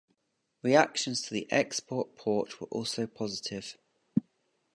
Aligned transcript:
Reactions 0.63 1.21
to 1.21 1.29
the 1.31 1.47
Xbox 1.51 2.15
port 2.15 2.59
were 2.59 2.65
also 2.71 3.05
positive. 3.05 3.77